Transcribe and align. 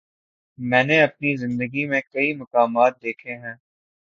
میں 0.59 0.83
نے 0.83 1.01
اپنی 1.01 1.35
زندگی 1.35 1.85
میں 1.85 2.01
کئی 2.11 2.33
مقامات 2.33 3.01
دیکھے 3.03 3.35
ہیں۔ 3.35 3.53